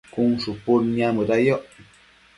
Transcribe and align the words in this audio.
cun 0.13 0.31
shupud 0.41 0.81
niamëda 0.95 1.35
yoc 1.47 1.63